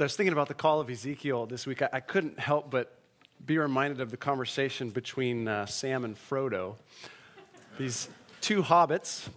[0.00, 1.82] So I was thinking about the call of Ezekiel this week.
[1.82, 2.96] I, I couldn't help but
[3.44, 6.76] be reminded of the conversation between uh, Sam and Frodo.
[7.76, 8.08] These
[8.40, 9.28] two hobbits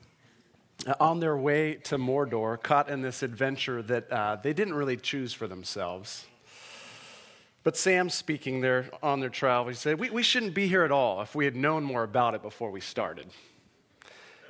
[0.88, 4.96] uh, on their way to Mordor, caught in this adventure that uh, they didn't really
[4.96, 6.28] choose for themselves.
[7.66, 10.94] But Sam speaking there on their travel, he said, we, we shouldn't be here at
[10.94, 13.28] all if we had known more about it before we started.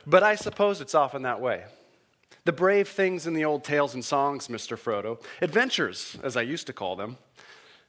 [0.06, 1.64] But I suppose it's often that way.
[2.46, 4.78] The brave things in the old tales and songs, Mr.
[4.78, 7.18] Frodo, adventures, as I used to call them,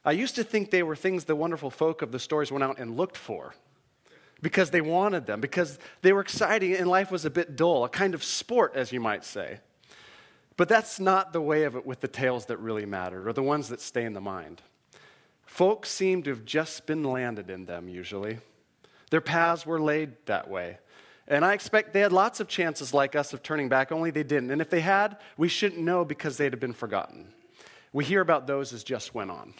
[0.05, 2.79] I used to think they were things the wonderful folk of the stories went out
[2.79, 3.55] and looked for
[4.41, 7.89] because they wanted them, because they were exciting and life was a bit dull, a
[7.89, 9.59] kind of sport, as you might say.
[10.57, 13.43] But that's not the way of it with the tales that really mattered or the
[13.43, 14.61] ones that stay in the mind.
[15.45, 18.39] Folks seem to have just been landed in them, usually.
[19.09, 20.77] Their paths were laid that way.
[21.27, 24.23] And I expect they had lots of chances like us of turning back, only they
[24.23, 24.51] didn't.
[24.51, 27.33] And if they had, we shouldn't know because they'd have been forgotten.
[27.93, 29.53] We hear about those as just went on.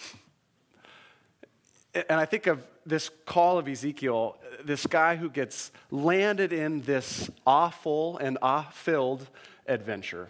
[1.95, 7.29] And I think of this call of Ezekiel, this guy who gets landed in this
[7.48, 9.27] awful and awe filled
[9.65, 10.27] adventure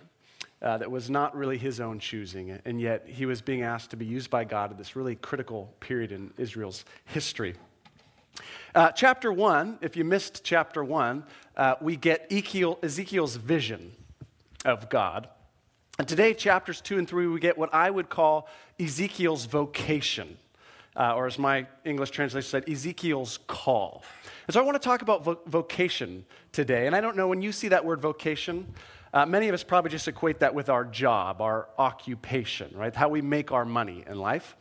[0.62, 2.60] uh, that was not really his own choosing.
[2.64, 5.74] And yet he was being asked to be used by God at this really critical
[5.80, 7.56] period in Israel's history.
[8.76, 11.24] Uh, chapter 1, if you missed chapter 1,
[11.56, 13.94] uh, we get Ezekiel, Ezekiel's vision
[14.66, 15.30] of God.
[15.98, 20.36] And today, chapters 2 and 3, we get what I would call Ezekiel's vocation,
[20.98, 24.04] uh, or as my English translation said, Ezekiel's call.
[24.46, 26.86] And so I want to talk about vo- vocation today.
[26.86, 28.74] And I don't know, when you see that word vocation,
[29.14, 32.94] uh, many of us probably just equate that with our job, our occupation, right?
[32.94, 34.58] How we make our money in life.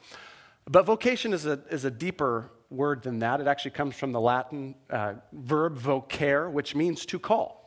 [0.71, 3.41] But vocation is a, is a deeper word than that.
[3.41, 7.65] It actually comes from the Latin uh, verb vocare, which means to call.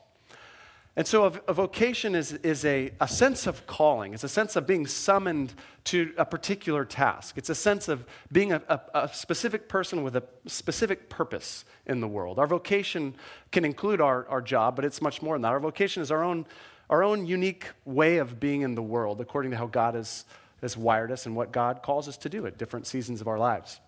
[0.98, 4.16] And so a, a, vocation is, is a, a sense of calling.
[4.16, 5.54] It's a sense of being summoned
[5.86, 7.38] to a particular task.
[7.38, 12.02] It's a sense of being a, a, a specific person with a specific purpose in
[12.02, 12.39] the world.
[12.39, 13.14] Our vocation
[13.52, 15.52] can include our, our job, but it's much more than that.
[15.52, 16.48] Our vocation is our own,
[16.89, 20.26] our own unique way of being in the world according to how God has,
[20.61, 23.38] has wired us and what God calls us to do at different seasons of our
[23.38, 23.80] lives.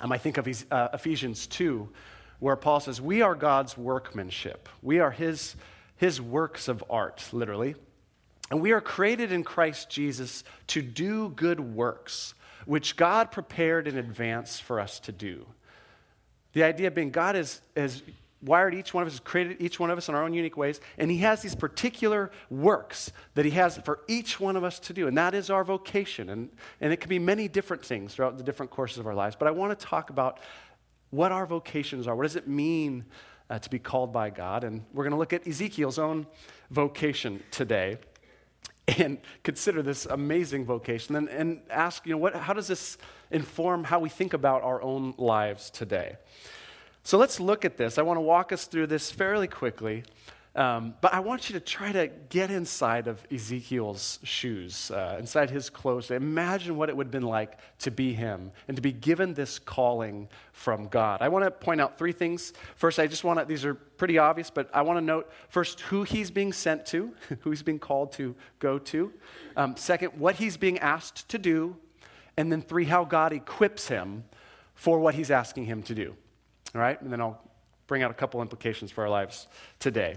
[0.00, 1.88] Um, I think of uh, Ephesians 2,
[2.38, 4.68] where Paul says, We are God's workmanship.
[4.82, 5.56] We are his,
[5.96, 7.74] his works of art, literally.
[8.50, 12.34] And we are created in Christ Jesus to do good works,
[12.64, 15.46] which God prepared in advance for us to do.
[16.54, 18.02] The idea being God is, is
[18.42, 20.80] wired each one of us, created each one of us in our own unique ways,
[20.98, 24.92] and He has these particular works that He has for each one of us to
[24.92, 26.30] do, and that is our vocation.
[26.30, 29.36] And, and it can be many different things throughout the different courses of our lives.
[29.36, 30.40] But I want to talk about
[31.10, 32.14] what our vocations are.
[32.16, 33.04] What does it mean
[33.48, 34.64] uh, to be called by God?
[34.64, 36.26] And we're going to look at Ezekiel's own
[36.70, 37.98] vocation today
[38.98, 42.96] and consider this amazing vocation and, and ask, you know, what, how does this
[43.30, 46.16] inform how we think about our own lives today?
[47.02, 47.98] So let's look at this.
[47.98, 50.04] I want to walk us through this fairly quickly.
[50.56, 55.48] Um, but I want you to try to get inside of Ezekiel's shoes, uh, inside
[55.48, 56.10] his clothes.
[56.10, 59.60] Imagine what it would have been like to be him and to be given this
[59.60, 61.22] calling from God.
[61.22, 62.52] I want to point out three things.
[62.74, 65.82] First, I just want to, these are pretty obvious, but I want to note first
[65.82, 69.12] who he's being sent to, who he's being called to go to.
[69.56, 71.76] Um, second, what he's being asked to do.
[72.36, 74.24] And then three, how God equips him
[74.74, 76.16] for what he's asking him to do.
[76.74, 77.00] All right?
[77.00, 77.40] And then I'll
[77.86, 79.48] bring out a couple implications for our lives
[79.78, 80.16] today.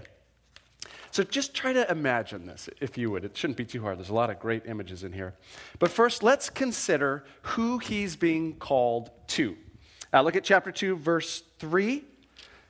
[1.10, 3.24] So just try to imagine this, if you would.
[3.24, 3.98] It shouldn't be too hard.
[3.98, 5.34] There's a lot of great images in here.
[5.78, 9.56] But first, let's consider who he's being called to.
[10.12, 12.04] Uh, look at chapter 2, verse 3.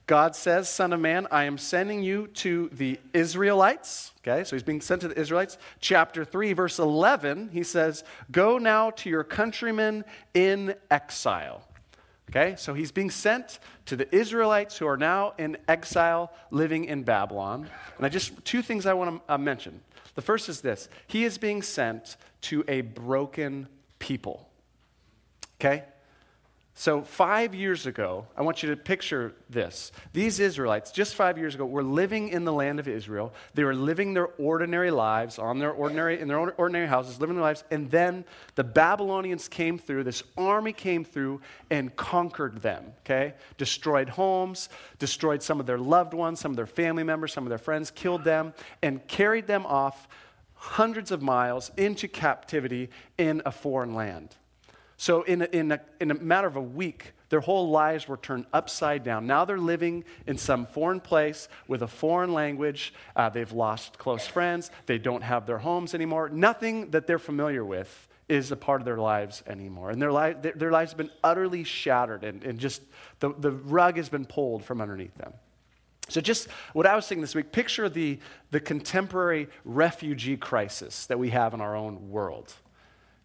[0.07, 4.13] God says, Son of man, I am sending you to the Israelites.
[4.21, 5.57] Okay, so he's being sent to the Israelites.
[5.81, 11.67] Chapter 3, verse 11, he says, Go now to your countrymen in exile.
[12.31, 17.03] Okay, so he's being sent to the Israelites who are now in exile living in
[17.03, 17.69] Babylon.
[17.97, 19.81] And I just, two things I want to uh, mention.
[20.15, 24.49] The first is this he is being sent to a broken people.
[25.61, 25.85] Okay?
[26.77, 29.93] So, five years ago, I want you to picture this.
[30.13, 33.33] These Israelites, just five years ago, were living in the land of Israel.
[33.55, 37.45] They were living their ordinary lives on their ordinary, in their ordinary houses, living their
[37.45, 37.63] lives.
[37.71, 38.25] And then
[38.57, 43.35] the Babylonians came through, this army came through and conquered them, okay?
[43.57, 44.69] Destroyed homes,
[44.99, 47.93] destroyed some of their loved ones, some of their family members, some of their friends,
[47.93, 50.09] killed them, and carried them off
[50.55, 54.35] hundreds of miles into captivity in a foreign land.
[54.97, 58.17] So, in a, in, a, in a matter of a week, their whole lives were
[58.17, 59.27] turned upside down.
[59.27, 62.95] Now they're living in some foreign place with a foreign language.
[63.17, 64.71] Uh, they've lost close friends.
[64.87, 66.29] They don't have their homes anymore.
[66.29, 69.91] Nothing that they're familiar with is a part of their lives anymore.
[69.91, 72.83] And their, li- their, their lives have been utterly shattered, and, and just
[73.21, 75.33] the, the rug has been pulled from underneath them.
[76.09, 78.19] So, just what I was thinking this week picture the,
[78.51, 82.53] the contemporary refugee crisis that we have in our own world.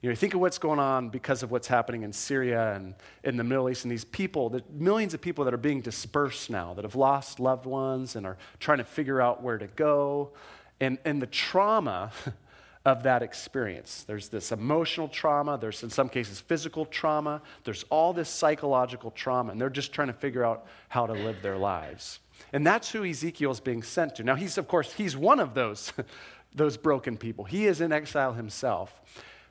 [0.02, 3.36] You know, think of what's going on because of what's happening in Syria and in
[3.36, 6.74] the Middle East, and these people, the millions of people that are being dispersed now,
[6.76, 10.32] that have lost loved ones and are trying to figure out where to go,
[10.80, 12.14] and, and the trauma
[12.86, 14.06] of that experience.
[14.08, 19.52] There's this emotional trauma, there's in some cases physical trauma, there's all this psychological trauma,
[19.52, 22.20] and they're just trying to figure out how to live their lives.
[22.54, 24.24] And that's who Ezekiel is being sent to.
[24.24, 25.92] Now, he's, of course, he's one of those,
[26.56, 27.44] those broken people.
[27.44, 29.02] He is in exile himself.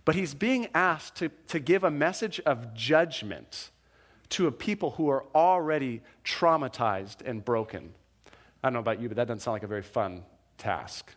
[0.08, 3.68] But he's being asked to, to give a message of judgment
[4.30, 7.92] to a people who are already traumatized and broken.
[8.62, 10.24] I don't know about you, but that doesn't sound like a very fun
[10.56, 11.14] task.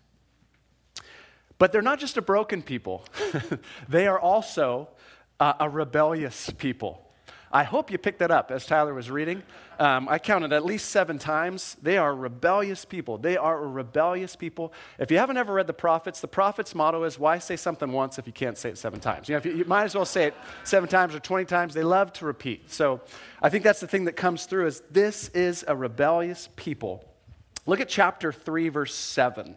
[1.57, 3.05] But they're not just a broken people,
[3.87, 4.89] they are also
[5.39, 7.10] uh, a rebellious people.
[7.53, 9.43] I hope you picked that up as Tyler was reading.
[9.77, 11.75] Um, I counted at least seven times.
[11.81, 13.17] They are rebellious people.
[13.17, 14.71] They are a rebellious people.
[14.97, 18.17] If you haven't ever read the prophets, the prophets' motto is why say something once
[18.17, 19.27] if you can't say it seven times?
[19.27, 21.73] You, know, you, you might as well say it seven times or 20 times.
[21.73, 22.71] They love to repeat.
[22.71, 23.01] So
[23.41, 27.03] I think that's the thing that comes through is this is a rebellious people.
[27.65, 29.55] Look at chapter 3, verse 7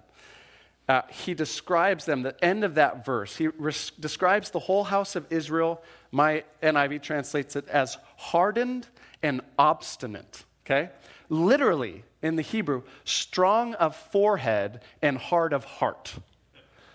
[0.89, 5.17] uh, he describes them, the end of that verse, he res- describes the whole house
[5.17, 5.83] of Israel.
[6.13, 8.87] My NIV translates it as hardened
[9.23, 10.91] and obstinate, okay?
[11.31, 16.15] Literally, in the Hebrew, strong of forehead and hard of heart.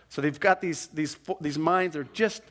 [0.09, 2.43] So they've got these, these, these minds are just,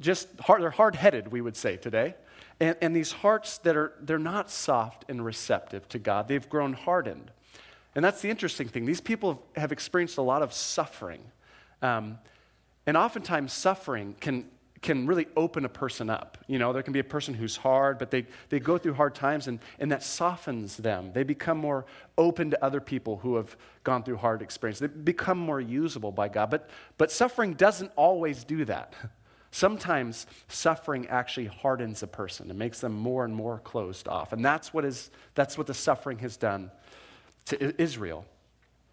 [0.00, 2.14] just hard, they're hard-headed, we would say today.
[2.58, 6.28] And, and these hearts that are, they're not soft and receptive to God.
[6.28, 7.30] They've grown hardened.
[7.94, 8.84] And that's the interesting thing.
[8.84, 11.22] These people have experienced a lot of suffering.
[11.82, 12.18] Um,
[12.86, 14.46] and oftentimes, suffering can,
[14.80, 16.38] can really open a person up.
[16.46, 19.14] You know, there can be a person who's hard, but they, they go through hard
[19.14, 21.12] times, and, and that softens them.
[21.12, 21.84] They become more
[22.16, 24.80] open to other people who have gone through hard experiences.
[24.80, 26.50] They become more usable by God.
[26.50, 28.94] But, but suffering doesn't always do that.
[29.52, 34.32] Sometimes suffering actually hardens a person and makes them more and more closed off.
[34.32, 36.70] And that's what, is, that's what the suffering has done
[37.50, 38.24] to Israel.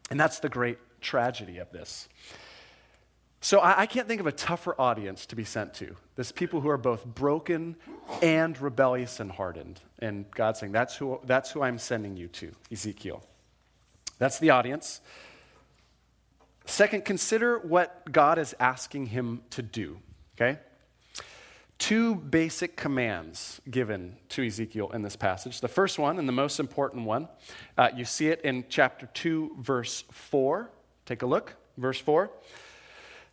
[0.10, 2.08] And that's the great tragedy of this.
[3.40, 5.96] So I, I, can't think of a tougher audience to be sent to.
[6.16, 7.76] This people who are both broken
[8.22, 9.80] and rebellious and hardened.
[10.00, 13.24] And God's saying, that's who, that's who I'm sending you to, Ezekiel.
[14.18, 15.02] That's the audience.
[16.66, 20.00] Second, consider what God is asking him to do,
[20.36, 20.60] okay?
[21.78, 25.62] Two basic commands given to Ezekiel in this passage.
[25.62, 27.28] The first one, and the most important one,
[27.78, 30.70] uh, you see it in chapter 2, verse 4.
[31.06, 32.32] Take a look, verse 4.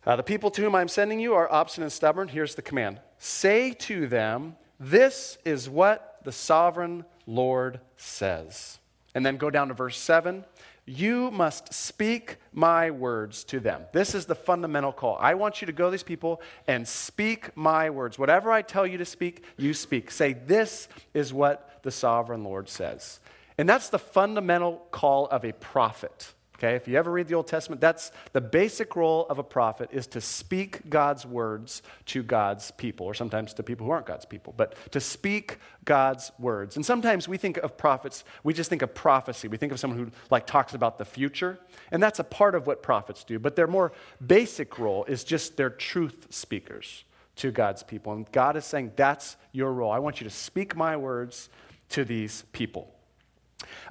[0.05, 2.27] Uh, the people to whom I'm sending you are obstinate and stubborn.
[2.27, 8.79] Here's the command Say to them, This is what the sovereign Lord says.
[9.15, 10.43] And then go down to verse 7.
[10.85, 13.81] You must speak my words to them.
[13.91, 15.17] This is the fundamental call.
[15.19, 18.19] I want you to go to these people and speak my words.
[18.19, 20.11] Whatever I tell you to speak, you speak.
[20.11, 23.19] Say, This is what the sovereign Lord says.
[23.57, 26.33] And that's the fundamental call of a prophet.
[26.55, 29.89] Okay, if you ever read the Old Testament, that's the basic role of a prophet
[29.91, 34.23] is to speak God's words to God's people, or sometimes to people who aren't God's
[34.23, 36.77] people, but to speak God's words.
[36.77, 39.49] And sometimes we think of prophets, we just think of prophecy.
[39.49, 41.59] We think of someone who like talks about the future,
[41.91, 43.37] and that's a part of what prophets do.
[43.37, 43.91] But their more
[44.25, 47.03] basic role is just they're truth speakers
[47.35, 48.13] to God's people.
[48.13, 49.91] And God is saying, that's your role.
[49.91, 51.49] I want you to speak my words
[51.89, 52.94] to these people.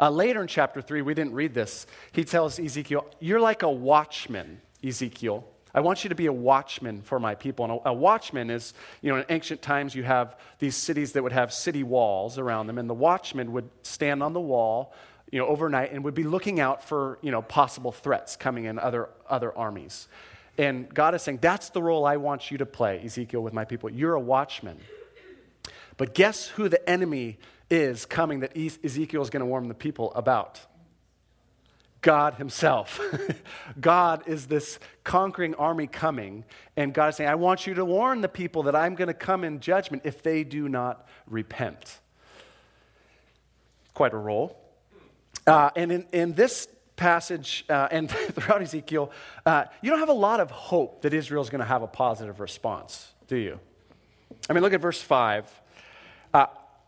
[0.01, 1.87] Uh, later in chapter 3, we didn't read this.
[2.13, 5.47] He tells Ezekiel, You're like a watchman, Ezekiel.
[5.75, 7.65] I want you to be a watchman for my people.
[7.65, 11.23] And a, a, watchman is, you know, in ancient times, you have these cities that
[11.23, 14.95] would have city walls around them, and the watchman would stand on the wall,
[15.33, 18.79] you know, overnight and would be looking out for, you know, possible threats coming in
[18.79, 20.07] other, other armies.
[20.57, 23.65] And God is saying, That's the role I want you to play, Ezekiel, with my
[23.65, 23.91] people.
[23.91, 24.79] You're a watchman.
[25.97, 27.39] But guess who the enemy
[27.71, 30.61] is coming that Ezekiel is going to warn the people about?
[32.05, 33.01] God Himself.
[33.81, 36.45] God is this conquering army coming,
[36.77, 39.15] and God is saying, I want you to warn the people that I'm going to
[39.15, 42.01] come in judgment if they do not repent.
[43.95, 44.61] Quite a role.
[45.47, 49.11] Uh, and in, in this passage uh, and throughout Ezekiel,
[49.47, 51.87] uh, you don't have a lot of hope that Israel is going to have a
[51.87, 53.59] positive response, do you?
[54.51, 55.63] I mean, look at verse 5.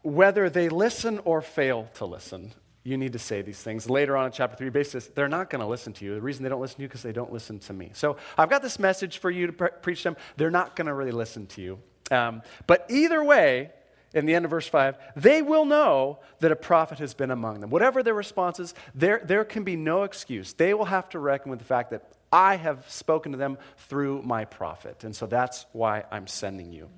[0.06, 2.52] Whether they listen or fail to listen,
[2.84, 3.90] you need to say these things.
[3.90, 6.14] Later on in chapter 3, basically they're not going to listen to you.
[6.14, 7.90] The reason they don't listen to you is because they don't listen to me.
[7.92, 10.16] So I've got this message for you to pre- preach them.
[10.36, 11.80] They're not going to really listen to you.
[12.12, 13.72] Um, but either way,
[14.14, 17.58] in the end of verse 5, they will know that a prophet has been among
[17.58, 17.70] them.
[17.70, 20.52] Whatever their responses, there, there can be no excuse.
[20.52, 23.58] They will have to reckon with the fact that I have spoken to them
[23.88, 25.02] through my prophet.
[25.02, 26.90] And so that's why I'm sending you.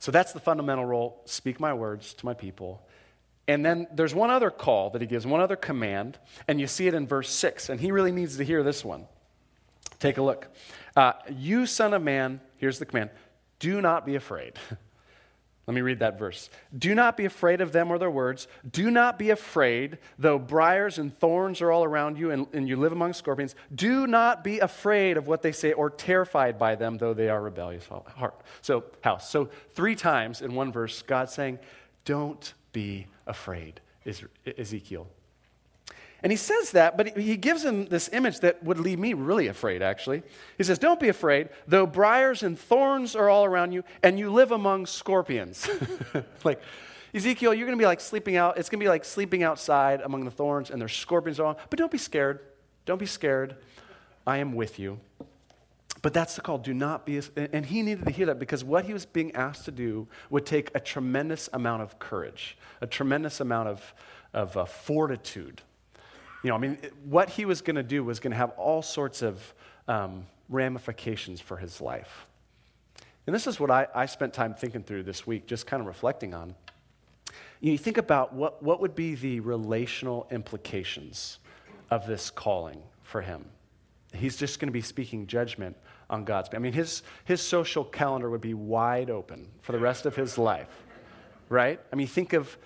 [0.00, 2.82] So that's the fundamental role speak my words to my people.
[3.46, 6.86] And then there's one other call that he gives, one other command, and you see
[6.86, 7.68] it in verse 6.
[7.68, 9.06] And he really needs to hear this one.
[9.98, 10.48] Take a look.
[10.96, 13.10] Uh, you, son of man, here's the command
[13.58, 14.54] do not be afraid.
[15.70, 16.50] Let me read that verse.
[16.76, 18.48] Do not be afraid of them or their words.
[18.68, 22.74] Do not be afraid, though briars and thorns are all around you and, and, you
[22.74, 23.54] live among scorpions.
[23.72, 27.40] Do not be afraid of what they say or terrified by them, though they are
[27.40, 28.40] rebellious heart.
[28.62, 29.30] So, house.
[29.30, 31.60] So, three times in one verse, God's saying,
[32.04, 33.80] Don't be afraid,
[34.58, 35.06] Ezekiel.
[36.22, 39.46] And he says that, but he gives him this image that would leave me really
[39.46, 40.22] afraid, actually.
[40.58, 44.30] He says, Don't be afraid, though briars and thorns are all around you, and you
[44.30, 45.68] live among scorpions.
[46.44, 46.60] like,
[47.14, 48.58] Ezekiel, you're going to be like sleeping out.
[48.58, 51.56] It's going to be like sleeping outside among the thorns, and there's scorpions around.
[51.70, 52.40] But don't be scared.
[52.84, 53.56] Don't be scared.
[54.26, 55.00] I am with you.
[56.02, 56.58] But that's the call.
[56.58, 57.20] Do not be.
[57.36, 60.46] And he needed to hear that because what he was being asked to do would
[60.46, 63.94] take a tremendous amount of courage, a tremendous amount of,
[64.32, 65.62] of uh, fortitude.
[66.42, 68.82] You know, I mean, what he was going to do was going to have all
[68.82, 69.54] sorts of
[69.88, 72.26] um, ramifications for his life.
[73.26, 75.86] And this is what I, I spent time thinking through this week, just kind of
[75.86, 76.54] reflecting on.
[77.60, 81.38] You think about what, what would be the relational implications
[81.90, 83.44] of this calling for him.
[84.14, 85.76] He's just going to be speaking judgment
[86.08, 86.48] on God's.
[86.54, 90.38] I mean, his, his social calendar would be wide open for the rest of his
[90.38, 90.68] life,
[91.48, 91.78] right?
[91.92, 92.56] I mean, think of,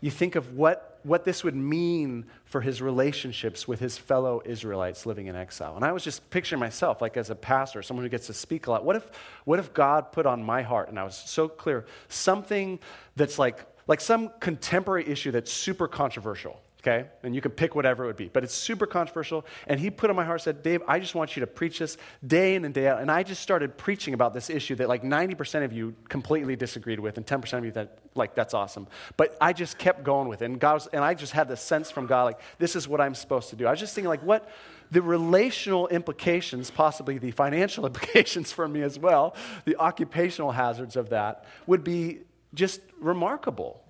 [0.00, 5.06] you think of what, what this would mean for his relationships with his fellow Israelites
[5.06, 5.76] living in exile.
[5.76, 8.66] And I was just picturing myself, like as a pastor, someone who gets to speak
[8.66, 8.84] a lot.
[8.84, 9.10] What if,
[9.44, 12.78] what if God put on my heart, and I was so clear, something
[13.16, 16.60] that's like, like some contemporary issue that's super controversial?
[16.86, 17.08] Okay?
[17.22, 18.28] And you can pick whatever it would be.
[18.28, 19.46] But it's super controversial.
[19.66, 21.96] And he put on my heart, said, Dave, I just want you to preach this
[22.26, 23.00] day in and day out.
[23.00, 27.00] And I just started preaching about this issue that like 90% of you completely disagreed
[27.00, 28.86] with, and 10% of you that, like, that's awesome.
[29.16, 30.46] But I just kept going with it.
[30.46, 33.00] And, God was, and I just had the sense from God, like, this is what
[33.00, 33.66] I'm supposed to do.
[33.66, 34.50] I was just thinking, like, what
[34.90, 41.08] the relational implications, possibly the financial implications for me as well, the occupational hazards of
[41.10, 42.20] that would be
[42.52, 43.83] just remarkable.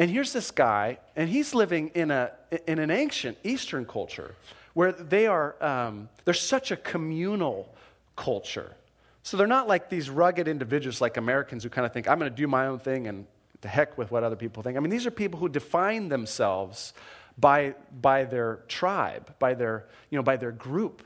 [0.00, 2.32] And here's this guy, and he's living in, a,
[2.66, 4.34] in an ancient Eastern culture
[4.72, 7.68] where they are, um, they're such a communal
[8.16, 8.74] culture.
[9.24, 12.32] So they're not like these rugged individuals like Americans who kind of think, I'm going
[12.32, 13.26] to do my own thing and
[13.60, 14.78] to heck with what other people think.
[14.78, 16.94] I mean, these are people who define themselves
[17.36, 21.02] by, by their tribe, by their, you know, by their group.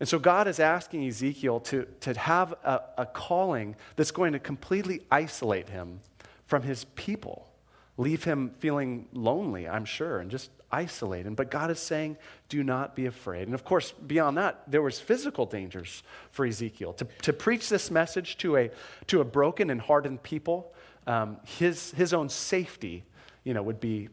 [0.00, 4.38] And so God is asking Ezekiel to, to have a, a calling that's going to
[4.38, 6.00] completely isolate him
[6.46, 7.50] from his people
[7.96, 11.36] leave him feeling lonely, I'm sure, and just isolated.
[11.36, 12.16] But God is saying,
[12.48, 13.48] do not be afraid.
[13.48, 16.92] And of course, beyond that, there was physical dangers for Ezekiel.
[16.94, 18.70] To, to preach this message to a,
[19.06, 20.74] to a broken and hardened people,
[21.06, 23.04] um, his, his own safety
[23.44, 24.08] you know, would be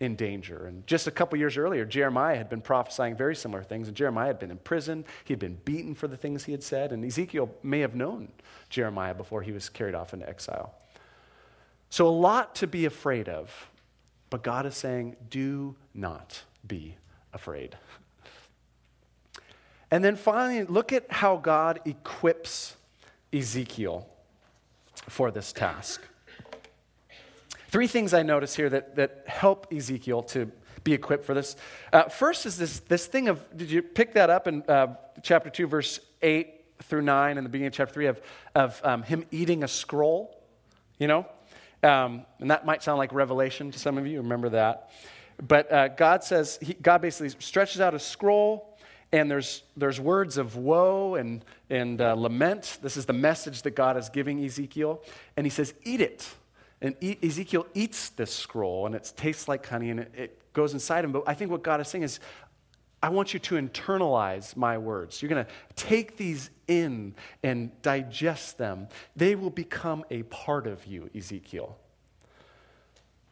[0.00, 0.66] in danger.
[0.66, 3.88] And just a couple years earlier, Jeremiah had been prophesying very similar things.
[3.88, 5.04] And Jeremiah had been in prison.
[5.24, 6.92] He had been beaten for the things he had said.
[6.92, 8.28] And Ezekiel may have known
[8.70, 10.74] Jeremiah before he was carried off into exile.
[11.90, 13.70] So, a lot to be afraid of,
[14.30, 16.96] but God is saying, do not be
[17.32, 17.76] afraid.
[19.90, 22.76] And then finally, look at how God equips
[23.32, 24.06] Ezekiel
[25.08, 26.02] for this task.
[27.68, 30.50] Three things I notice here that, that help Ezekiel to
[30.84, 31.56] be equipped for this.
[31.92, 35.50] Uh, first is this, this thing of, did you pick that up in uh, chapter
[35.50, 36.48] 2, verse 8
[36.84, 38.20] through 9, and the beginning of chapter 3, of,
[38.54, 40.42] of um, him eating a scroll?
[40.98, 41.26] You know?
[41.82, 44.18] Um, and that might sound like revelation to some of you.
[44.20, 44.90] Remember that.
[45.40, 48.76] But uh, God says, he, God basically stretches out a scroll,
[49.12, 52.78] and there's, there's words of woe and, and uh, lament.
[52.82, 55.02] This is the message that God is giving Ezekiel.
[55.36, 56.28] And he says, Eat it.
[56.80, 60.74] And e- Ezekiel eats this scroll, and it tastes like honey, and it, it goes
[60.74, 61.12] inside him.
[61.12, 62.20] But I think what God is saying is,
[63.02, 65.22] I want you to internalize my words.
[65.22, 68.88] You're going to take these in and digest them.
[69.14, 71.78] They will become a part of you, Ezekiel.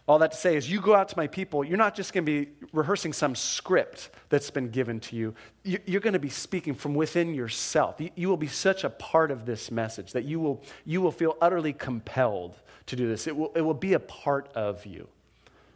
[0.08, 2.24] All that to say is, you go out to my people, you're not just going
[2.24, 5.34] to be rehearsing some script that's been given to you.
[5.64, 7.96] You're going to be speaking from within yourself.
[8.14, 11.36] You will be such a part of this message that you will, you will feel
[11.40, 12.54] utterly compelled
[12.86, 13.26] to do this.
[13.26, 15.08] It will, it will be a part of you.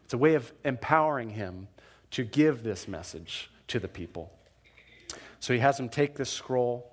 [0.05, 1.67] It's a way of empowering him
[2.13, 4.31] to give this message to the people.
[5.41, 6.93] So he has them take this scroll.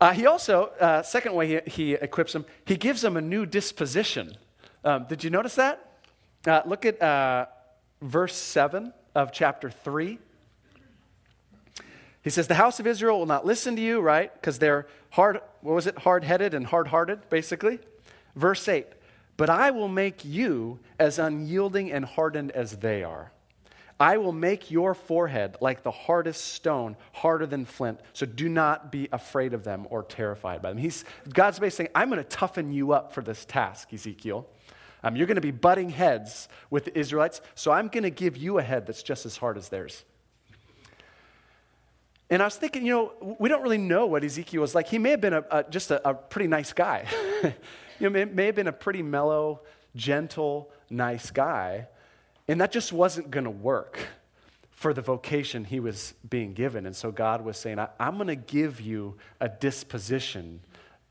[0.00, 3.44] Uh, he also, uh, second way he, he, equips them, he gives them a new
[3.44, 4.36] disposition.
[4.84, 6.00] Um, did you notice that?
[6.46, 7.46] Uh, look at uh,
[8.00, 10.18] verse 7 of chapter 3.
[12.22, 14.32] He says, The house of Israel will not listen to you, right?
[14.32, 15.98] Because they're hard, what was it?
[15.98, 17.78] Hard headed and hard hearted, basically.
[18.36, 18.86] Verse 8,
[19.36, 23.32] But I will make you as unyielding and hardened as they are.
[24.00, 28.00] I will make your forehead like the hardest stone, harder than flint.
[28.14, 30.78] So do not be afraid of them or terrified by them.
[30.78, 34.48] He's, God's basically saying, I'm going to toughen you up for this task, Ezekiel.
[35.04, 38.38] Um, you're going to be butting heads with the Israelites, so I'm going to give
[38.38, 40.02] you a head that's just as hard as theirs.
[42.30, 44.88] And I was thinking, you know, we don't really know what Ezekiel was like.
[44.88, 47.06] He may have been a, a, just a, a, pretty nice guy.
[47.42, 47.52] you
[48.00, 49.62] know, may, may have been a pretty mellow,
[49.96, 51.88] gentle, nice guy.
[52.50, 54.08] And that just wasn't going to work
[54.72, 56.84] for the vocation he was being given.
[56.84, 60.58] And so God was saying, I'm going to give you a disposition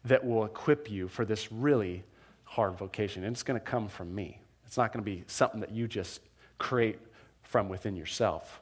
[0.04, 2.04] that will equip you for this really
[2.44, 3.24] hard vocation.
[3.24, 4.42] And it's going to come from me.
[4.68, 6.20] It's not going to be something that you just
[6.58, 7.00] create
[7.44, 8.60] from within yourself.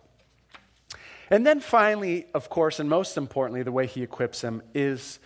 [1.31, 5.17] And then finally, of course, and most importantly, the way he equips them is,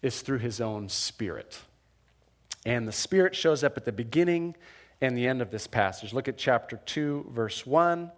[0.00, 1.58] is through his own spirit.
[2.64, 4.54] And the spirit shows up at the beginning
[5.04, 6.12] and the end of this passage.
[6.12, 8.10] Look at chapter 2, verse 1.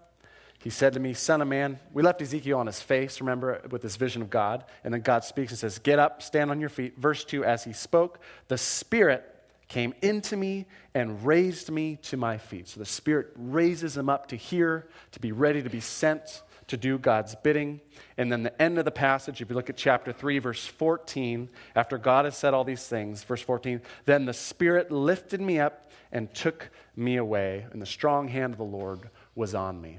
[0.62, 3.82] He said to me, Son of man, we left Ezekiel on his face, remember, with
[3.82, 4.64] this vision of God.
[4.82, 6.98] And then God speaks and says, Get up, stand on your feet.
[6.98, 9.32] Verse 2 As he spoke, the Spirit
[9.68, 12.68] came into me and raised me to my feet.
[12.68, 16.76] So the Spirit raises him up to hear, to be ready to be sent to
[16.76, 17.80] do God's bidding.
[18.16, 21.48] And then the end of the passage, if you look at chapter 3, verse 14,
[21.74, 25.85] after God has said all these things, verse 14, then the Spirit lifted me up
[26.12, 29.98] and took me away, and the strong hand of the Lord was on me.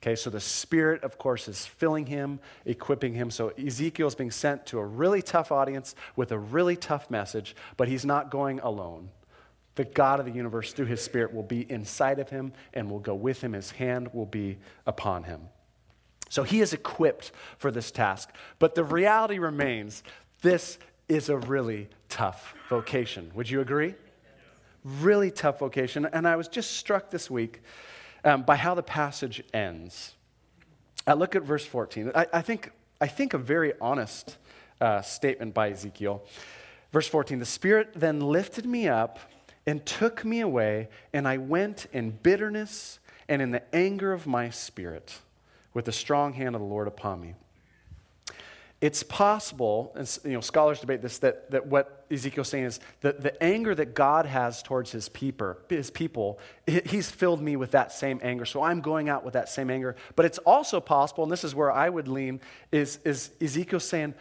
[0.00, 3.30] Okay, so the Spirit, of course, is filling him, equipping him.
[3.30, 7.88] So Ezekiel's being sent to a really tough audience with a really tough message, but
[7.88, 9.10] he's not going alone.
[9.74, 13.00] The God of the universe, through his Spirit, will be inside of him and will
[13.00, 13.54] go with him.
[13.54, 15.48] His hand will be upon him.
[16.28, 18.30] So he is equipped for this task.
[18.58, 20.02] But the reality remains
[20.42, 23.32] this is a really tough vocation.
[23.34, 23.94] Would you agree?
[24.84, 26.06] Really tough vocation.
[26.06, 27.62] And I was just struck this week
[28.24, 30.14] um, by how the passage ends.
[31.06, 32.12] I look at verse 14.
[32.14, 34.36] I, I think, I think a very honest
[34.80, 36.22] uh, statement by Ezekiel.
[36.92, 39.18] Verse 14 The Spirit then lifted me up
[39.66, 44.48] and took me away, and I went in bitterness and in the anger of my
[44.48, 45.18] spirit
[45.74, 47.34] with the strong hand of the Lord upon me.
[48.80, 53.20] It's possible, and you know, scholars debate this, that, that what Ezekiel's saying is that
[53.20, 57.90] the anger that God has towards his people, his people, he's filled me with that
[57.90, 58.44] same anger.
[58.44, 59.96] So I'm going out with that same anger.
[60.14, 64.14] But it's also possible, and this is where I would lean, is, is Ezekiel saying,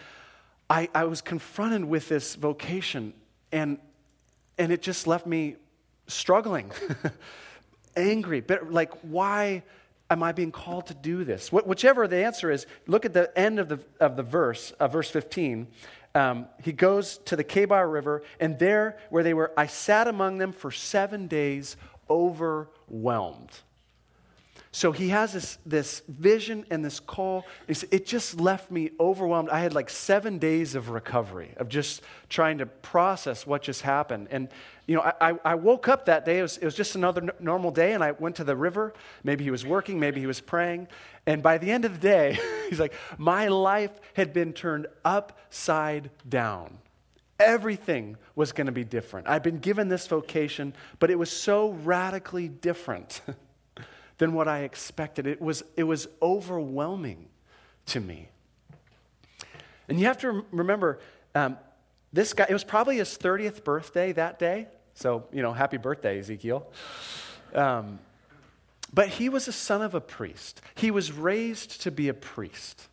[0.70, 3.14] I, I was confronted with this vocation,
[3.52, 3.78] and,
[4.58, 5.58] and it just left me
[6.08, 6.72] struggling,
[7.96, 9.62] angry, but like, why?
[10.10, 11.50] Am I being called to do this?
[11.50, 14.88] Wh- whichever the answer is, look at the end of the, of the verse, uh,
[14.88, 15.68] verse 15.
[16.16, 20.38] Um, he goes to the Kebar River, and there where they were, I sat among
[20.38, 21.78] them for seven days,
[22.10, 23.52] overwhelmed.
[24.78, 27.48] So he has this, this vision and this call.
[27.68, 29.50] It just left me overwhelmed.
[29.50, 34.28] I had like seven days of recovery, of just trying to process what just happened.
[34.30, 34.50] And,
[34.86, 36.38] you know, I, I woke up that day.
[36.38, 38.94] It was, it was just another n- normal day, and I went to the river.
[39.24, 40.90] Maybe he was working, maybe he was praying.
[41.26, 42.38] And by the end of the day,
[42.70, 46.78] he's like, my life had been turned upside down.
[47.40, 49.28] Everything was going to be different.
[49.28, 53.22] I'd been given this vocation, but it was so radically different.
[54.18, 55.28] than what I expected.
[55.28, 57.28] It was, it was overwhelming
[57.88, 58.30] to me.
[59.88, 61.00] And you have to remember,
[61.36, 61.58] um,
[62.12, 64.68] this guy, it was probably his 30th birthday that day.
[64.96, 66.68] So, you know, happy birthday, Ezekiel.
[67.54, 68.00] Um,
[68.94, 70.62] but he was a son of a priest.
[70.76, 72.88] He was raised to be a priest.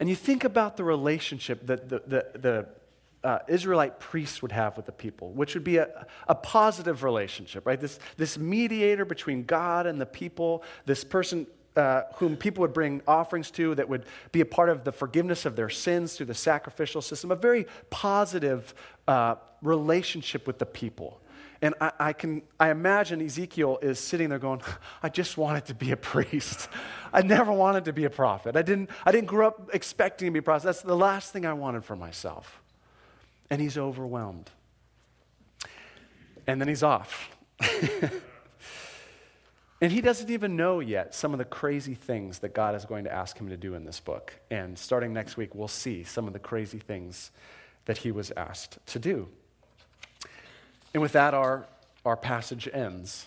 [0.00, 2.68] And you think about the relationship that the, the, the
[3.24, 7.66] uh, Israelite priests would have with the people, which would be a, a positive relationship,
[7.66, 7.80] right?
[7.80, 13.00] This, this mediator between God and the people, this person uh, whom people would bring
[13.06, 16.34] offerings to that would be a part of the forgiveness of their sins through the
[16.34, 18.74] sacrificial system, a very positive
[19.08, 21.20] uh, relationship with the people.
[21.62, 24.60] And I, I, can, I imagine Ezekiel is sitting there going,
[25.02, 26.68] I just wanted to be a priest.
[27.12, 28.56] I never wanted to be a prophet.
[28.56, 30.64] I didn't, I didn't grow up expecting to be a prophet.
[30.64, 32.61] That's the last thing I wanted for myself
[33.52, 34.50] and he's overwhelmed.
[36.46, 37.30] And then he's off.
[39.82, 43.02] And he doesn't even know yet some of the crazy things that God is going
[43.02, 44.32] to ask him to do in this book.
[44.48, 47.32] And starting next week, we'll see some of the crazy things
[47.86, 49.26] that he was asked to do.
[50.94, 51.66] And with that, our,
[52.06, 53.26] our passage ends.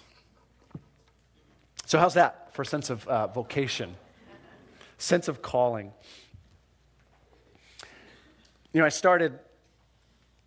[1.86, 3.94] So, how's that for a sense of uh, vocation,
[4.98, 5.92] sense of calling?
[8.72, 9.40] You know, I started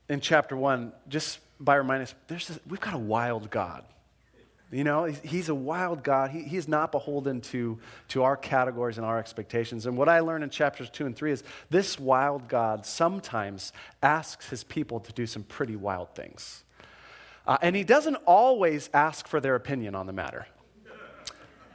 [0.08, 3.84] in chapter one just by reminding us this, we've got a wild God.
[4.70, 6.30] You know, he's a wild God.
[6.30, 9.86] He, he's not beholden to, to our categories and our expectations.
[9.86, 14.50] And what I learned in chapters two and three is this wild God sometimes asks
[14.50, 16.64] his people to do some pretty wild things.
[17.46, 20.46] Uh, and he doesn't always ask for their opinion on the matter.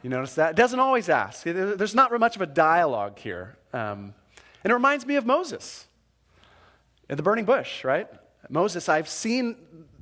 [0.03, 0.55] You notice that?
[0.55, 1.43] Doesn't always ask.
[1.43, 3.57] There's not much of a dialogue here.
[3.73, 4.13] Um,
[4.63, 5.87] and it reminds me of Moses
[7.09, 8.07] in the burning bush, right?
[8.49, 9.55] Moses, I've seen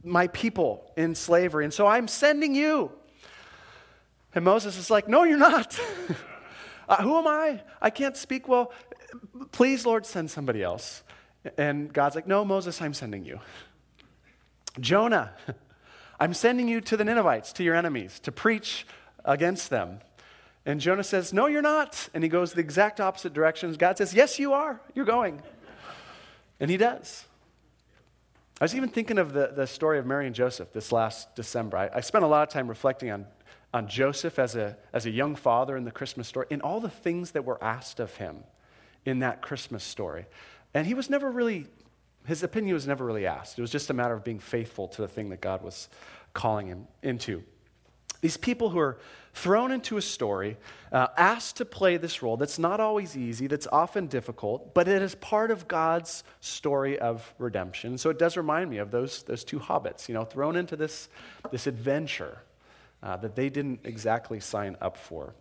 [0.04, 2.91] my people in slavery, and so I'm sending you.
[4.34, 5.80] And Moses is like, No, you're not.
[6.89, 7.62] uh, who am I?
[7.82, 8.71] I can't speak well.
[9.51, 11.04] Please, Lord, send somebody else.
[11.58, 13.39] And God's like, No, Moses, I'm sending you.
[14.80, 15.34] Jonah,
[16.19, 18.86] I'm sending you to the Ninevites, to your enemies, to preach
[19.25, 19.99] against them.
[20.65, 22.10] And Jonah says, No, you're not.
[22.13, 23.77] And he goes the exact opposite directions.
[23.77, 24.80] God says, Yes, you are.
[24.95, 25.41] You're going.
[26.60, 27.25] And he does.
[28.62, 31.78] I was even thinking of the, the story of Mary and Joseph this last December.
[31.78, 33.26] I, I spent a lot of time reflecting on,
[33.74, 36.88] on Joseph as a, as a young father in the Christmas story and all the
[36.88, 38.43] things that were asked of him
[39.04, 40.28] in that Christmas story.
[40.76, 41.65] And he was never really,
[42.28, 43.58] his opinion was never really asked.
[43.58, 45.89] It was just a matter of being faithful to the thing that God was
[46.36, 47.43] calling him into.
[48.22, 48.98] These people who are
[49.34, 50.58] thrown into a story,
[50.92, 55.02] uh, asked to play this role that's not always easy, that's often difficult, but it
[55.02, 57.98] is part of God's story of redemption.
[57.98, 61.08] So it does remind me of those, those two hobbits, you know, thrown into this,
[61.50, 62.40] this adventure
[63.02, 65.34] uh, that they didn't exactly sign up for.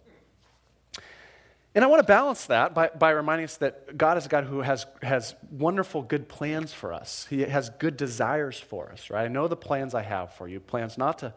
[1.75, 4.45] And I want to balance that by, by reminding us that God is a God
[4.45, 7.27] who has, has wonderful, good plans for us.
[7.31, 9.25] He has good desires for us, right?
[9.25, 11.33] I know the plans I have for you plans not to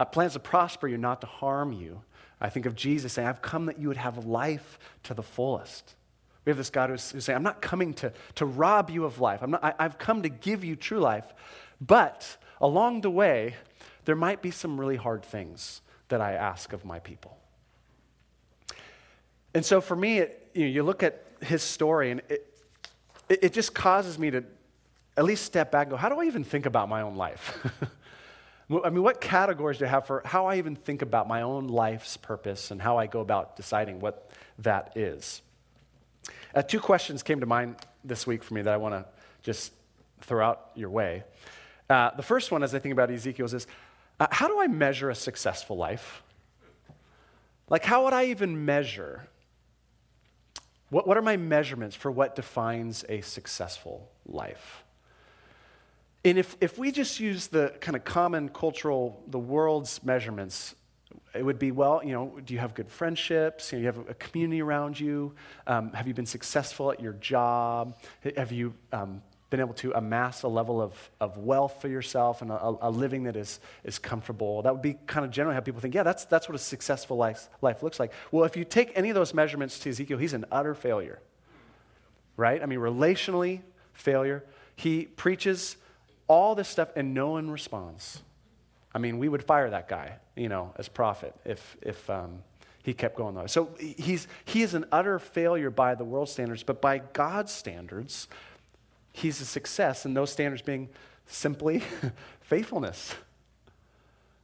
[0.00, 2.00] uh, plans to prosper you, not to harm you.
[2.40, 5.94] I think of Jesus saying, I've come that you would have life to the fullest.
[6.44, 9.20] We have this God who's, who's saying, I'm not coming to, to rob you of
[9.20, 9.42] life.
[9.42, 11.26] I'm not, I, I've come to give you true life.
[11.82, 13.56] But along the way,
[14.06, 17.36] there might be some really hard things that I ask of my people.
[19.52, 22.46] And so for me, it, you, know, you look at his story, and it,
[23.28, 24.44] it, it just causes me to
[25.18, 27.66] at least step back and go, how do I even think about my own life?
[28.70, 31.66] I mean, what categories do I have for how I even think about my own
[31.66, 34.30] life's purpose and how I go about deciding what
[34.60, 35.42] that is?
[36.54, 39.04] Uh, two questions came to mind this week for me that I want to
[39.42, 39.72] just
[40.20, 41.24] throw out your way.
[41.88, 43.66] Uh, the first one, as I think about Ezekiel's, is
[44.20, 46.22] uh, how do I measure a successful life?
[47.68, 49.26] Like, how would I even measure?
[50.90, 54.84] What, what are my measurements for what defines a successful life?
[56.24, 60.74] And if, if we just use the kind of common cultural, the world's measurements,
[61.34, 63.72] it would be well, you know, do you have good friendships?
[63.72, 65.34] You, know, you have a community around you?
[65.66, 67.96] Um, have you been successful at your job?
[68.36, 72.50] Have you um, been able to amass a level of, of wealth for yourself and
[72.50, 74.62] a, a, living that is, is comfortable?
[74.62, 77.16] That would be kind of generally how people think, yeah, that's, that's what a successful
[77.16, 78.12] life, life looks like.
[78.30, 81.20] Well, if you take any of those measurements to Ezekiel, he's an utter failure,
[82.36, 82.62] right?
[82.62, 84.44] I mean, relationally, failure.
[84.76, 85.76] He preaches
[86.30, 88.22] all this stuff, and no one responds.
[88.94, 92.44] I mean, we would fire that guy, you know, as prophet if, if um,
[92.84, 93.48] he kept going though.
[93.48, 98.28] So he's, he is an utter failure by the world standards, but by God's standards,
[99.12, 100.88] he's a success, and those standards being
[101.26, 101.82] simply
[102.42, 103.12] faithfulness.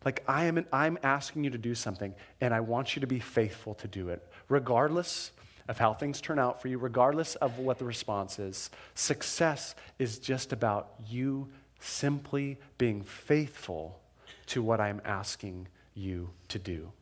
[0.04, 3.06] Like, I am an, I'm asking you to do something, and I want you to
[3.06, 5.30] be faithful to do it, regardless
[5.68, 8.70] of how things turn out for you, regardless of what the response is.
[8.96, 11.48] Success is just about you
[11.80, 14.00] simply being faithful
[14.46, 16.92] to what I'm asking you to do.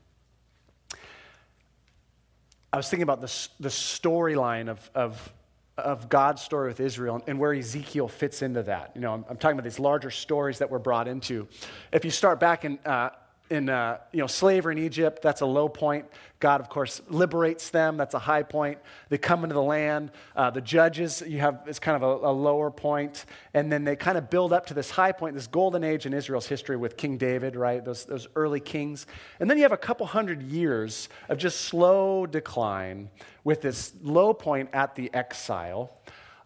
[2.72, 5.32] I was thinking about the, the storyline of, of,
[5.78, 8.92] of God's story with Israel and where Ezekiel fits into that.
[8.94, 11.46] You know, I'm, I'm, talking about these larger stories that we're brought into.
[11.92, 13.10] If you start back in uh,
[13.50, 16.06] in uh, you know, slavery in Egypt, that's a low point.
[16.40, 17.96] God, of course, liberates them.
[17.96, 18.78] That's a high point.
[19.10, 20.12] They come into the land.
[20.34, 23.26] Uh, the judges, you have, is kind of a, a, lower point.
[23.52, 26.14] And then they kind of build up to this high point, this golden age in
[26.14, 27.84] Israel's history with King David, right?
[27.84, 29.06] Those, those early kings.
[29.40, 33.10] And then you have a couple hundred years of just slow decline
[33.42, 35.98] with this low point at the exile.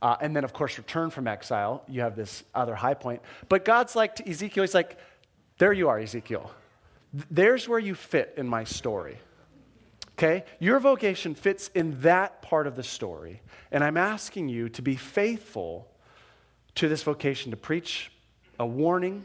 [0.03, 1.85] Uh, and then, of course, return from exile.
[1.89, 3.23] You have this other high point.
[3.49, 4.97] But God's like to Ezekiel, He's like,
[5.59, 6.53] there you are, Ezekiel
[7.13, 9.19] there's where you fit in my story.
[10.13, 10.45] Okay?
[10.59, 13.41] Your vocation fits in that part of the story.
[13.71, 15.89] And I'm asking you to be faithful
[16.75, 18.13] to this vocation to preach
[18.59, 19.25] a warning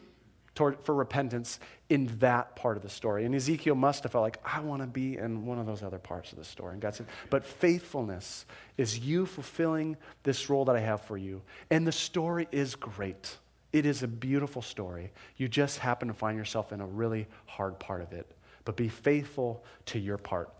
[0.55, 3.25] toward, for repentance in that part of the story.
[3.25, 5.99] And Ezekiel must have felt like, I want to be in one of those other
[5.99, 6.73] parts of the story.
[6.73, 8.45] And God said, But faithfulness
[8.77, 11.41] is you fulfilling this role that I have for you.
[11.69, 13.37] And the story is great.
[13.73, 15.11] It is a beautiful story.
[15.35, 18.31] You just happen to find yourself in a really hard part of it.
[18.63, 20.53] But be faithful to your part.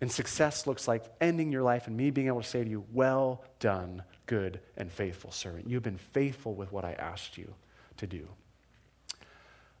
[0.00, 2.84] And success looks like ending your life and me being able to say to you,
[2.92, 5.68] Well done, good and faithful servant.
[5.68, 7.54] You've been faithful with what I asked you
[7.96, 8.28] to do.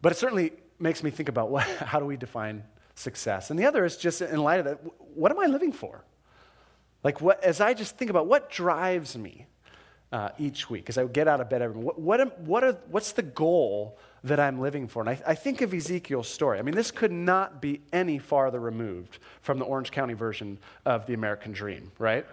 [0.00, 3.50] But it certainly makes me think about what, how do we define success?
[3.50, 4.80] And the other is just in light of that,
[5.14, 6.02] what am I living for?
[7.02, 9.46] Like, what, as I just think about what drives me
[10.14, 12.64] uh, each week, as I get out of bed every morning, what, what, am, what
[12.64, 15.00] are, what's the goal that I'm living for?
[15.00, 16.58] And I, I think of Ezekiel's story.
[16.58, 21.06] I mean, this could not be any farther removed from the Orange County version of
[21.06, 22.24] the American dream, right?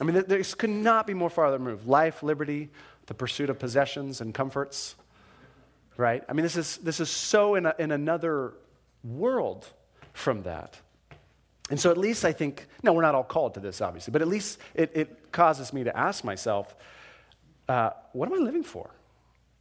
[0.00, 1.86] I mean, this could not be more farther removed.
[1.86, 2.70] Life, liberty,
[3.06, 4.96] the pursuit of possessions and comforts
[5.96, 6.24] right?
[6.28, 8.54] I mean, this is, this is so in, a, in another
[9.04, 9.66] world
[10.12, 10.78] from that.
[11.70, 14.20] And so, at least I think, no, we're not all called to this, obviously, but
[14.20, 16.74] at least it, it causes me to ask myself,
[17.68, 18.90] uh, what am I living for?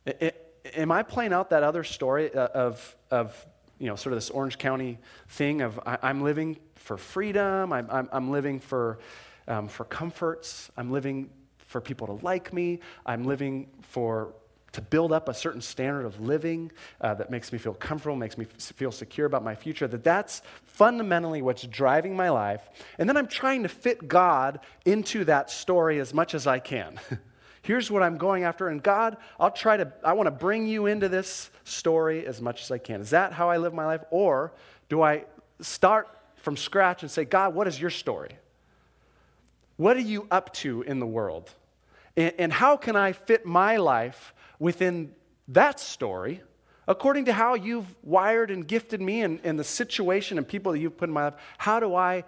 [0.06, 3.46] It, it, am I playing out that other story uh, of, of,
[3.80, 7.88] you know, sort of this Orange County thing of I, am living for freedom, I'm,
[7.90, 9.00] I'm, I'm living for,
[9.48, 11.30] um, for comforts, I'm living
[11.60, 14.34] for people to like me, I'm living for
[14.74, 18.38] to build up a certain standard of living uh, that makes me feel comfortable, makes
[18.38, 22.62] me f- feel secure about my future, that that's fundamentally what's driving my life.
[22.98, 27.00] And then I'm trying to fit God into that story as much as I can.
[27.64, 28.70] Here's what I'm going after.
[28.70, 32.64] And God, I'll try to, I want to bring you into this story as much
[32.64, 33.02] as I can.
[33.02, 34.02] Is that how I live my life?
[34.10, 34.54] Or
[34.90, 35.26] do I
[35.60, 36.08] start
[36.38, 38.38] from scratch and say, God, what is your story?
[39.78, 41.54] What are you up to in the world?
[42.18, 45.12] And, and how can I fit my life within
[45.48, 46.40] that story,
[46.88, 50.78] according to how you've wired and gifted me and, and the situation and people that
[50.78, 52.24] you've put in my life, how do I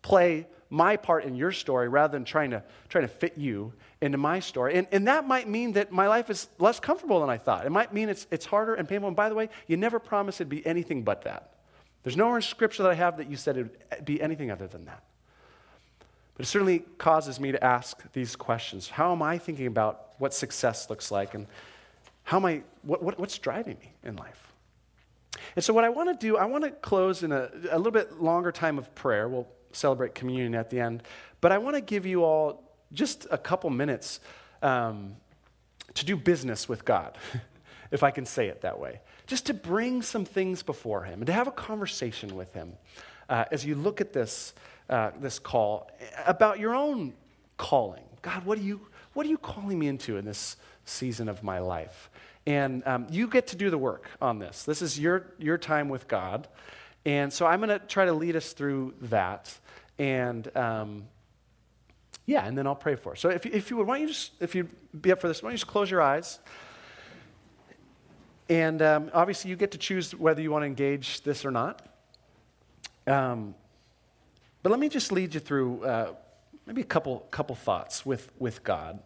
[0.00, 4.16] play my part in your story rather than trying to, trying to fit you into
[4.16, 4.76] my story?
[4.76, 7.66] And, and that might mean that my life is less comfortable than I thought.
[7.66, 9.08] It might mean it's, it's harder and painful.
[9.08, 11.54] And by the way, you never promised it'd be anything but that.
[12.04, 14.68] There's nowhere in Scripture that I have that you said it would be anything other
[14.68, 15.02] than that.
[16.36, 18.88] But it certainly causes me to ask these questions.
[18.88, 21.34] How am I thinking about what success looks like?
[21.34, 21.46] And
[22.24, 24.52] how am I, what, what, what's driving me in life?
[25.56, 27.92] And so, what I want to do, I want to close in a, a little
[27.92, 29.28] bit longer time of prayer.
[29.28, 31.02] We'll celebrate communion at the end.
[31.40, 34.20] But I want to give you all just a couple minutes
[34.62, 35.16] um,
[35.94, 37.18] to do business with God,
[37.90, 39.00] if I can say it that way.
[39.26, 42.74] Just to bring some things before Him and to have a conversation with Him
[43.28, 44.54] uh, as you look at this,
[44.88, 45.90] uh, this call
[46.26, 47.14] about your own
[47.56, 48.04] calling.
[48.22, 48.80] God, what are, you,
[49.14, 52.10] what are you calling me into in this season of my life?
[52.46, 54.64] And um, you get to do the work on this.
[54.64, 56.48] This is your, your time with God.
[57.04, 59.56] And so I'm going to try to lead us through that.
[59.98, 61.04] And um,
[62.26, 63.16] yeah, and then I'll pray for.
[63.16, 65.42] So if, if you would, why don't you just, if you'd be up for this,
[65.42, 66.38] why don't you just close your eyes?
[68.48, 71.86] And um, obviously, you get to choose whether you want to engage this or not.
[73.06, 73.54] Um,
[74.62, 76.14] but let me just lead you through uh,
[76.66, 79.00] maybe a couple, couple thoughts with, with God.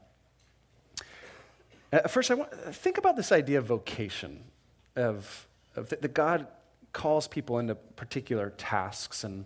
[1.92, 4.42] Uh, first, I want think about this idea of vocation,
[4.96, 5.46] of,
[5.76, 6.46] of that God
[6.92, 9.44] calls people into particular tasks, and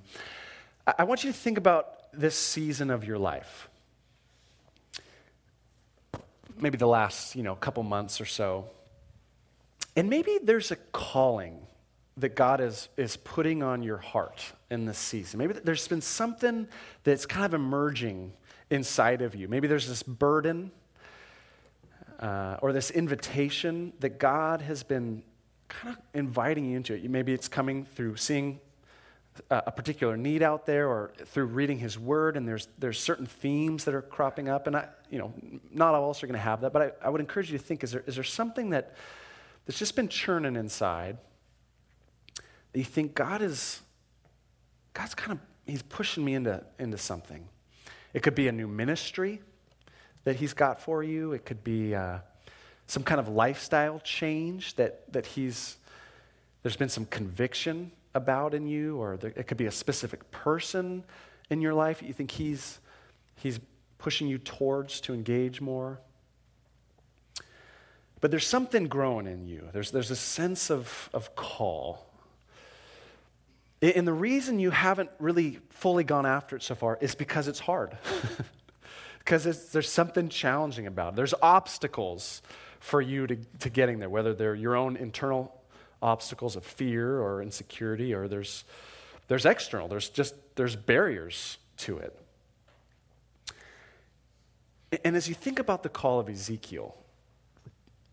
[0.87, 3.69] I, I want you to think about this season of your life.
[6.59, 8.69] Maybe the last, you know, couple months or so.
[9.97, 11.59] And maybe there's a calling
[12.17, 15.39] that God is, is putting on your heart in this season.
[15.39, 16.69] Maybe there's been something
[17.03, 18.33] that's kind of emerging
[18.69, 19.49] inside of you.
[19.49, 20.71] Maybe there's this burden
[22.21, 25.23] uh, or this invitation that God has been
[25.69, 27.01] kind of inviting you into.
[27.09, 28.61] Maybe it's coming through seeing
[29.49, 33.27] a, a particular need out there or through reading His Word, and there's, there's certain
[33.27, 34.67] themes that are cropping up.
[34.67, 35.33] And I, you know,
[35.71, 37.59] not all of us are going to have that, but I, I would encourage you
[37.59, 38.95] to think is there, is there something that,
[39.65, 41.17] that's just been churning inside
[42.73, 43.81] that you think God is,
[44.93, 47.49] God's kind of, He's pushing me into, into something?
[48.13, 49.41] It could be a new ministry
[50.25, 51.33] that He's got for you.
[51.33, 52.19] It could be uh,
[52.87, 55.77] some kind of lifestyle change that, that He's,
[56.63, 61.05] there's been some conviction about in you, or there, it could be a specific person
[61.49, 62.81] in your life that you think He's,
[63.37, 63.61] he's
[63.99, 66.01] pushing you towards to engage more.
[68.21, 69.69] But there's something growing in you.
[69.73, 72.11] There's, there's a sense of, of call
[73.83, 77.61] And the reason you haven't really fully gone after it so far is because it's
[77.61, 77.97] hard.
[79.21, 81.17] because there's something challenging about it.
[81.17, 82.43] There's obstacles
[82.81, 85.55] for you to, to getting there, whether they're your own internal
[86.03, 88.65] obstacles of fear or insecurity, or there's,
[89.29, 92.19] there's external, there's just there's barriers to it.
[95.05, 96.97] And as you think about the call of Ezekiel,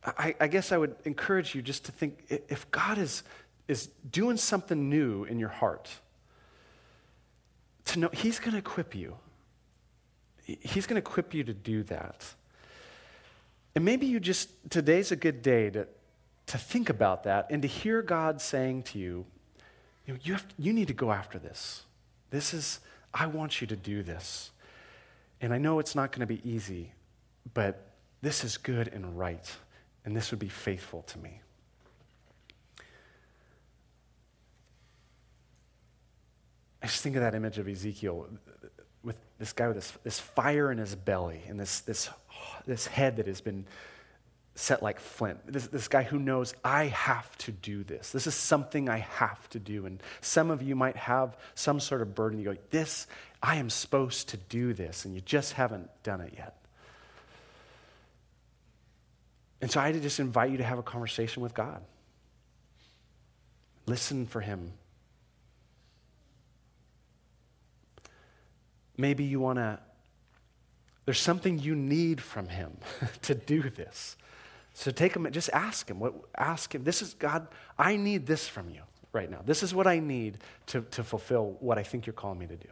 [0.05, 3.23] I, I, guess I would encourage you just to think if God is,
[3.67, 5.89] is doing something new in your heart,
[7.85, 9.17] to know He's going to equip you.
[10.47, 12.25] He's going to equip you to do that.
[13.75, 15.87] And maybe you just, today's a good day to,
[16.47, 19.25] to think about that and to hear God saying to you,
[20.05, 21.83] you, know, you, have, you need to go after this.
[22.29, 22.79] This is,
[23.13, 24.51] I want you to do this.
[25.41, 26.91] And I know it's not going to be easy,
[27.53, 29.55] but this is good and right,
[30.05, 31.41] and this would be faithful to me.
[36.81, 38.27] I just think of that image of Ezekiel
[39.07, 42.09] with this guy with this, this fire in his belly and this, this,
[42.65, 43.65] this head that has been
[44.53, 45.39] set like flint.
[45.47, 48.11] This, this guy who knows, I have to do this.
[48.11, 49.85] This is something I have to do.
[49.85, 52.39] And some of you might have some sort of burden.
[52.39, 53.07] You go, This,
[53.41, 56.55] I am supposed to do this, and you just haven't done it yet.
[59.61, 61.81] And so I just invite you to have a conversation with God.
[63.85, 64.73] Listen for Him.
[68.97, 69.79] Maybe you want to,
[71.05, 72.77] there's something you need from Him
[73.23, 74.17] to do this.
[74.77, 75.99] So take him, just ask him.
[75.99, 77.47] What, ask him, this is God,
[77.79, 78.81] I need this from you
[79.11, 79.41] right now.
[79.43, 82.55] This is what I need to, to fulfill what I think you're calling me to
[82.55, 82.69] do.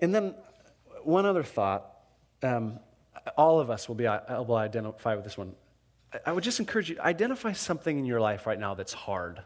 [0.00, 0.34] And then
[1.02, 1.94] one other thought.
[2.42, 2.78] Um,
[3.36, 5.54] all of us will be able to identify with this one.
[6.24, 9.42] I would just encourage you to identify something in your life right now that's hard,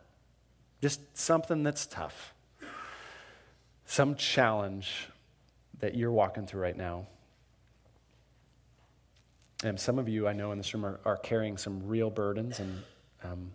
[0.81, 2.35] just something that's tough,
[3.85, 5.09] some challenge
[5.81, 7.07] that you're walking through right now.
[9.65, 12.61] And some of you I know in this room are, are carrying some real burdens,
[12.61, 12.83] and
[13.25, 13.51] um,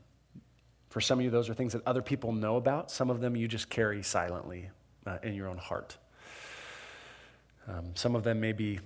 [0.90, 2.92] for some of you, those are things that other people know about.
[2.92, 4.70] Some of them you just carry silently
[5.06, 5.98] uh, in your own heart.
[7.68, 8.80] Um, some of them may be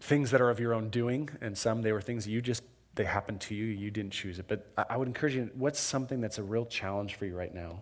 [0.00, 2.62] things that are of your own doing, and some they were things you just,
[2.94, 4.46] they happened to you, you didn't choose it.
[4.48, 7.54] But I, I would encourage you, what's something that's a real challenge for you right
[7.54, 7.80] now?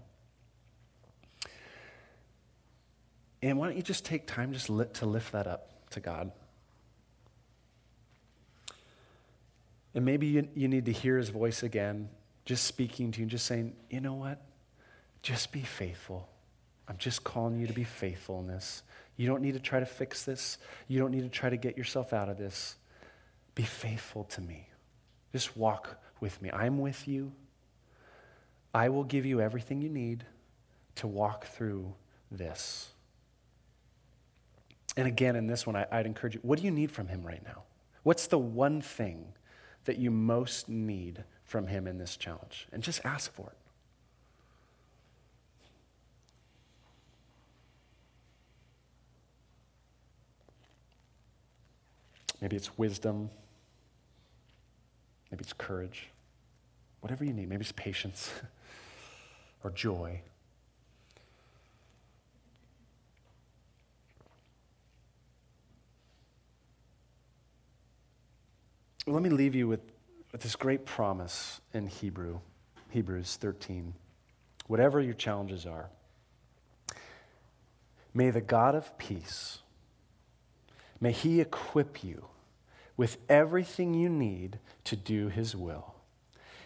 [3.43, 6.33] And why don't you just take time just li- to lift that up to God?
[9.95, 12.09] And maybe you, you need to hear his voice again,
[12.45, 14.41] just speaking to you, just saying, you know what?
[15.23, 16.29] Just be faithful.
[16.89, 18.83] I'm just calling you to be faithful in this.
[19.17, 20.59] You don't need to try to fix this.
[20.89, 22.77] You don't need to try to get yourself out of this.
[23.55, 24.69] Be faithful to me.
[25.33, 26.51] Just walk with me.
[26.53, 27.33] I'm with you.
[28.73, 30.25] I will give you everything you need
[30.97, 31.95] to walk through
[32.31, 32.91] this.
[34.97, 37.23] And again, in this one, I, would encourage you what do you need from him
[37.25, 37.63] right now?
[38.03, 39.33] What's the one thing
[39.85, 42.69] that you most need from him in this challenge?
[42.73, 43.64] And just ask for it.
[52.45, 53.31] Maybe it's wisdom.
[55.31, 56.11] Maybe it's courage.
[57.01, 57.49] Whatever you need.
[57.49, 58.31] Maybe it's patience
[59.65, 60.21] or joy.
[69.07, 69.81] Let me leave you with,
[70.31, 72.41] with this great promise in Hebrew,
[72.91, 73.95] Hebrews 13.
[74.67, 75.89] Whatever your challenges are,
[78.13, 79.61] may the God of peace,
[81.01, 82.27] may he equip you
[82.97, 85.95] with everything you need to do His will.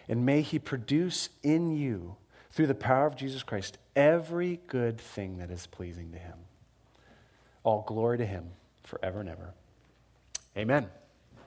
[0.07, 2.15] And may He produce in you,
[2.51, 6.37] through the power of Jesus Christ, every good thing that is pleasing to Him.
[7.63, 8.51] All glory to Him
[8.83, 9.53] forever and ever.
[10.57, 10.87] Amen.